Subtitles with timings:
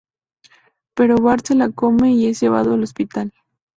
[0.95, 3.31] Pero Bart se la come y es llevado al hospital.